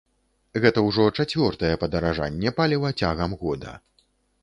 [0.63, 3.81] Гэта ўжо чацвёртае падаражанне паліва цягам года.